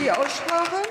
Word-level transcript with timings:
die 0.00 0.10
Aussprache. 0.12 0.82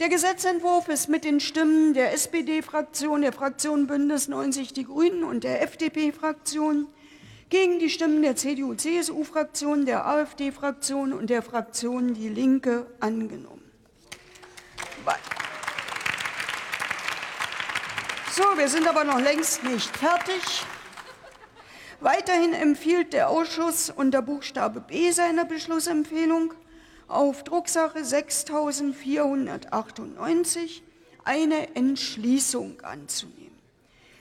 Der 0.00 0.08
Gesetzentwurf 0.08 0.88
ist 0.88 1.10
mit 1.10 1.24
den 1.24 1.40
Stimmen 1.40 1.92
der 1.92 2.14
SPD-Fraktion, 2.14 3.20
der 3.20 3.34
Fraktion 3.34 3.86
Bündnis 3.86 4.28
90 4.28 4.72
Die 4.72 4.86
Grünen 4.86 5.22
und 5.22 5.44
der 5.44 5.60
FDP-Fraktion 5.60 6.86
gegen 7.50 7.78
die 7.78 7.90
Stimmen 7.90 8.22
der 8.22 8.34
CDU-CSU-Fraktion, 8.36 9.84
der 9.84 10.06
AfD-Fraktion 10.06 11.12
und 11.12 11.28
der 11.28 11.42
Fraktion 11.42 12.14
Die 12.14 12.30
Linke 12.30 12.86
angenommen. 12.98 13.70
So, 18.30 18.44
wir 18.56 18.68
sind 18.68 18.88
aber 18.88 19.04
noch 19.04 19.20
längst 19.20 19.64
nicht 19.64 19.94
fertig. 19.94 20.64
Weiterhin 22.00 22.54
empfiehlt 22.54 23.12
der 23.12 23.28
Ausschuss 23.28 23.90
unter 23.90 24.22
Buchstabe 24.22 24.80
B 24.80 25.10
seiner 25.10 25.44
Beschlussempfehlung 25.44 26.54
auf 27.12 27.44
Drucksache 27.44 28.04
6498 28.04 30.82
eine 31.24 31.76
Entschließung 31.76 32.80
anzunehmen. 32.80 33.38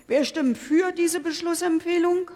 Wer 0.08 0.26
stimmt 0.26 0.58
für 0.58 0.92
diese 0.92 1.20
Beschlussempfehlung? 1.20 2.32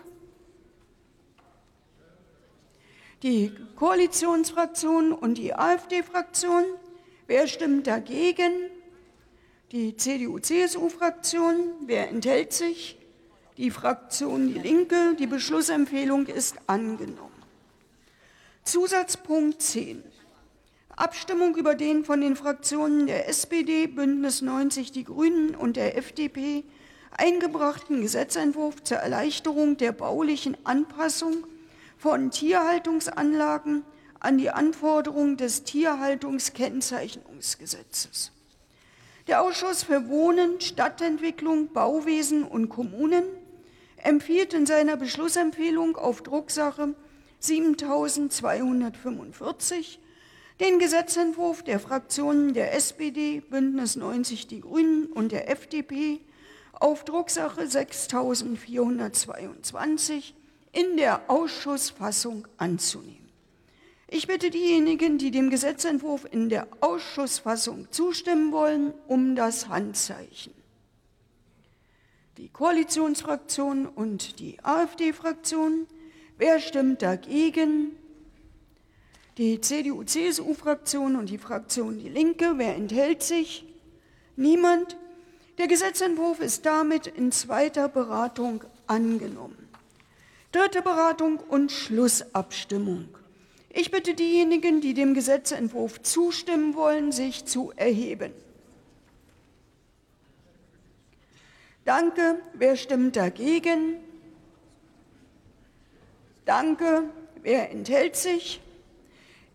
die 3.26 3.52
Koalitionsfraktion 3.76 5.12
und 5.12 5.40
die 5.40 5.56
AfD-Fraktion. 5.56 6.64
Wer 7.26 7.48
stimmt 7.48 7.88
dagegen? 7.88 8.52
Die 9.72 9.98
CDU-CSU-Fraktion. 9.98 11.72
Wer 11.88 12.10
enthält 12.10 12.54
sich? 12.54 13.00
Die 13.58 13.72
Fraktion 13.72 14.54
Die 14.54 14.60
Linke. 14.60 15.16
Die 15.18 15.26
Beschlussempfehlung 15.26 16.28
ist 16.28 16.58
angenommen. 16.68 17.32
Zusatzpunkt 18.64 19.60
10. 19.60 20.04
Abstimmung 20.98 21.56
über 21.58 21.76
den 21.76 22.06
von 22.06 22.22
den 22.22 22.38
Fraktionen 22.38 23.08
der 23.08 23.28
SPD, 23.28 23.86
Bündnis 23.86 24.42
90 24.42 24.94
Die 24.94 25.04
Grünen 25.04 25.54
und 25.54 25.76
der 25.76 25.98
FDP 25.98 26.64
eingebrachten 27.12 28.02
Gesetzentwurf 28.02 28.82
zur 28.82 29.00
Erleichterung 29.00 29.76
der 29.76 29.92
baulichen 29.92 30.56
Anpassung 30.64 31.46
von 31.98 32.32
Tierhaltungsanlagen 32.32 33.84
an 34.22 34.38
die 34.38 34.52
Anforderungen 34.52 35.36
des 35.36 35.66
Tierhaltungskennzeichnungsgesetzes. 35.66 38.32
Der 39.28 39.42
Ausschuss 39.42 39.84
für 39.84 40.08
Wohnen, 40.08 40.62
Stadtentwicklung, 40.62 41.74
Bauwesen 41.74 42.44
und 42.44 42.70
Kommunen 42.70 43.26
empfiehlt 43.98 44.54
in 44.54 44.66
seiner 44.66 44.96
Beschlussempfehlung 44.96 45.98
auf 45.98 46.22
Drucksache 46.22 46.96
7245 47.40 50.00
den 50.60 50.80
Gesetzentwurf 50.80 51.64
der 51.64 51.80
Fraktionen 51.80 52.54
der 52.54 52.76
SPD, 52.76 53.42
Bündnis 53.42 53.96
90 53.96 54.48
Die 54.48 54.60
Grünen 54.62 55.08
und 55.08 55.32
der 55.32 55.50
FDP 55.50 56.22
auf 56.74 57.04
Drucksache 57.04 57.68
6422 57.68 60.36
in 60.72 60.98
der 60.98 61.30
Ausschussfassung 61.30 62.48
anzunehmen. 62.58 63.26
Ich 64.08 64.28
bitte 64.28 64.50
diejenigen, 64.50 65.18
die 65.18 65.32
dem 65.32 65.50
Gesetzentwurf 65.50 66.28
in 66.30 66.50
der 66.50 66.68
Ausschussfassung 66.80 67.88
zustimmen 67.92 68.52
wollen, 68.52 68.94
um 69.08 69.36
das 69.36 69.68
Handzeichen. 69.68 70.54
Die 72.38 72.50
Koalitionsfraktion 72.50 73.88
und 73.88 74.40
die 74.40 74.64
AfD-Fraktion. 74.64 75.88
Wer 76.38 76.60
stimmt 76.60 77.02
dagegen? 77.02 77.96
Die 79.38 79.60
CDU-CSU-Fraktion 79.60 81.18
und 81.18 81.30
die 81.30 81.38
Fraktion 81.38 82.00
Die 82.00 82.08
Linke. 82.08 82.54
Wer 82.56 82.76
enthält 82.76 83.22
sich? 83.22 83.66
Niemand. 84.38 84.96
Der 85.58 85.68
Gesetzentwurf 85.68 86.40
ist 86.40 86.66
damit 86.66 87.08
in 87.08 87.32
zweiter 87.34 87.90
Beratung 87.90 88.64
angenommen. 88.88 89.58
Dritte 90.54 90.82
Beratung 90.82 91.38
und 91.38 91.72
Schlussabstimmung. 91.72 93.10
Ich 93.70 93.92
bitte 93.92 94.14
diejenigen, 94.14 94.80
die 94.80 94.94
dem 94.94 95.14
Gesetzentwurf 95.14 96.02
zustimmen 96.02 96.76
wollen, 96.76 97.12
sich 97.12 97.44
zu 97.44 97.74
erheben. 97.76 98.32
Danke. 101.84 102.40
Wer 102.54 102.78
stimmt 102.78 103.18
dagegen? 103.18 103.98
Danke. 106.46 107.04
Wer 107.42 107.72
enthält 107.72 108.16
sich? 108.16 108.62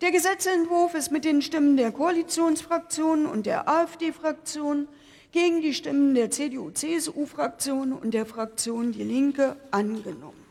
Der 0.00 0.12
Gesetzentwurf 0.12 0.94
ist 0.94 1.12
mit 1.12 1.27
den 1.27 1.43
Stimmen 1.43 1.77
der 1.77 1.93
Koalitionsfraktionen 1.93 3.27
und 3.27 3.44
der 3.44 3.69
AfD-Fraktion 3.69 4.88
gegen 5.31 5.61
die 5.61 5.75
Stimmen 5.75 6.15
der 6.15 6.31
CDU-CSU-Fraktion 6.31 7.93
und 7.93 8.15
der 8.15 8.25
Fraktion 8.25 8.93
Die 8.93 9.05
Linke 9.05 9.56
angenommen. 9.71 10.43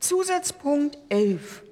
Zusatzpunkt 0.00 0.98
11. 1.08 1.62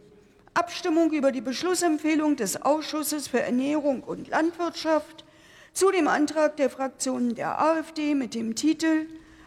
Abstimmung 0.55 1.13
über 1.13 1.31
die 1.31 1.43
Beschlussempfehlung 1.43 2.37
des 2.37 2.63
Ausschusses 2.63 3.29
für 3.29 3.41
Ernährung 3.41 4.03
und 4.03 4.29
Landwirtschaft 4.29 5.27
zu 5.75 5.91
dem 5.91 6.09
Antrag 6.09 6.57
der 6.57 6.71
Fraktionen 6.71 7.35
der 7.35 7.61
AfD 7.61 8.15
mit 8.15 8.35
dem 8.35 8.55
Titel 8.55 9.07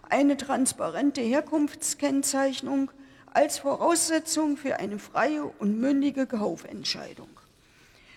Eine 0.10 0.38
transparente 0.38 1.22
Herkunftskennzeichnung 1.22 2.92
als 3.34 3.60
Voraussetzung 3.60 4.58
für 4.58 4.78
eine 4.78 5.00
freie 5.00 5.46
und 5.46 5.80
mündige 5.80 6.26
Kaufentscheidung. 6.26 7.30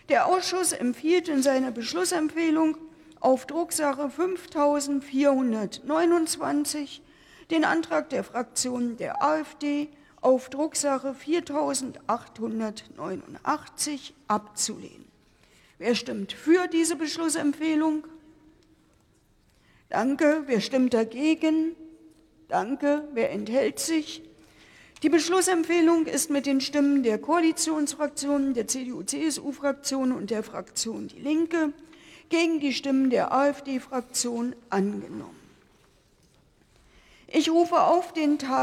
Der 0.09 0.27
Ausschuss 0.27 0.73
empfiehlt 0.73 1.29
in 1.29 1.43
seiner 1.43 1.71
Beschlussempfehlung 1.71 2.77
auf 3.21 3.47
Drucksache 3.47 4.11
5429 4.11 7.03
den 7.51 7.65
Antrag 7.65 8.11
der 8.11 8.23
Fraktionen 8.25 8.97
der 8.97 9.23
AfD 9.23 9.89
auf 10.21 10.49
Drucksache 10.49 11.15
4889 11.15 14.15
abzulehnen. 14.29 15.07
Wer 15.79 15.95
stimmt 15.95 16.33
für 16.33 16.67
diese 16.69 16.97
Beschlussempfehlung? 16.97 18.07
Danke. 19.89 20.43
Wer 20.47 20.61
stimmt 20.61 20.93
dagegen? 20.95 21.75
Danke. 22.49 23.09
Wer 23.13 23.33
enthält 23.33 23.81
sich? 23.81 24.23
Die 25.03 25.09
Beschlussempfehlung 25.09 26.07
ist 26.07 26.31
mit 26.31 26.47
den 26.47 26.61
Stimmen 26.61 27.03
der 27.03 27.19
Koalitionsfraktionen, 27.19 28.55
der 28.55 28.69
CDU-CSU-Fraktion 28.69 30.13
und 30.13 30.31
der 30.31 30.45
Fraktion 30.45 31.09
Die 31.09 31.19
Linke 31.19 31.73
gegen 32.29 32.61
die 32.61 32.73
Stimmen 32.73 33.11
der 33.11 33.33
AfD-Fraktion 33.33 34.55
angenommen. 34.71 35.43
Ich 37.27 37.51
rufe 37.51 37.81
auf 37.81 38.13
den 38.13 38.39
Tag 38.39 38.61